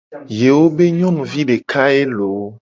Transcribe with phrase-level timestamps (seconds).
[0.39, 2.47] Yewo be nyonuvi deka ye loo.